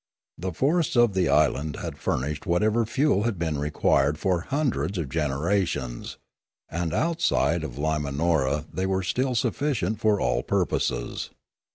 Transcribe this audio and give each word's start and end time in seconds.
The 0.39 0.51
forests 0.51 0.95
of 0.95 1.13
the 1.13 1.29
islands 1.29 1.77
had 1.79 1.95
furnished 1.99 2.47
whatever 2.47 2.87
fuel 2.87 3.21
had 3.21 3.37
been 3.37 3.59
required 3.59 4.17
for 4.17 4.41
hundreds 4.41 4.97
of 4.97 5.09
generations, 5.09 6.17
and 6.69 6.91
outside 6.91 7.63
of 7.63 7.77
L,imanora 7.77 8.65
they 8.73 8.87
Discoveries 8.87 8.87
3*5 8.87 8.87
were 8.87 9.03
still 9.03 9.35
sufficient 9.35 9.99
for 9.99 10.19
all 10.19 10.41
purposes. 10.41 11.29